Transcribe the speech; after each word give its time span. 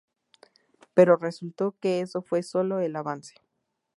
Pero 0.95 1.15
resultó 1.15 1.75
que 1.79 1.99
eso 2.01 2.23
fue 2.23 2.41
sólo 2.41 2.79
el 2.79 2.95
avance". 2.95 3.35